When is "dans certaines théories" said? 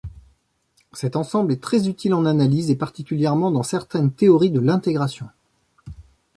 3.51-4.49